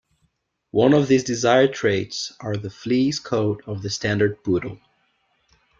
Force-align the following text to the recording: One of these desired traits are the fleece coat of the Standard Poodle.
One 0.71 0.93
of 0.95 1.07
these 1.07 1.23
desired 1.23 1.75
traits 1.75 2.33
are 2.39 2.57
the 2.57 2.71
fleece 2.71 3.19
coat 3.19 3.61
of 3.67 3.83
the 3.83 3.91
Standard 3.91 4.43
Poodle. 4.43 4.79